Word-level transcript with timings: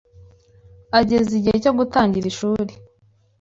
ageze 0.99 1.31
igihe 1.39 1.57
cyo 1.63 1.71
gutangira 1.77 2.25
ishuri 2.31 2.73